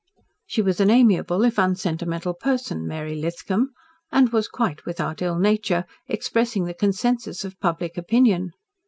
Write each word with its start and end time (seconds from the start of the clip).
She 0.47 0.63
was 0.63 0.79
an 0.79 0.89
amiable, 0.89 1.43
if 1.43 1.59
unsentimental 1.59 2.33
person, 2.33 2.87
Mary 2.87 3.15
Lithcom 3.15 3.67
and 4.11 4.29
was, 4.29 4.47
quite 4.47 4.83
without 4.83 5.21
ill 5.21 5.37
nature, 5.37 5.85
expressing 6.07 6.63
the 6.65 6.73
consensus 6.73 7.45
of 7.45 7.59
public 7.59 7.99
opinion. 7.99 8.49